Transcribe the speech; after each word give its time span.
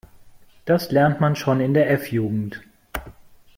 Das 0.65 0.89
lernt 0.89 1.21
man 1.21 1.35
schon 1.35 1.59
in 1.59 1.75
der 1.75 1.91
F-Jugend. 1.91 2.63